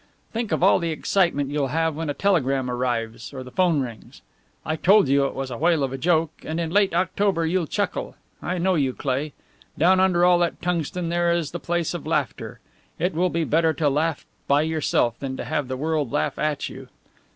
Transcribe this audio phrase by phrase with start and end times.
[0.33, 4.23] Think of all the excitement you'll have when a telegram arrives or the phone rings!
[4.65, 7.67] I told you it was a whale of a joke; and in late October you'll
[7.67, 8.15] chuckle.
[8.41, 9.33] I know you, Cleigh.
[9.77, 12.59] Down under all that tungsten there is the place of laughter.
[12.97, 16.67] It will be better to laugh by yourself than to have the world laugh at
[16.67, 16.87] you.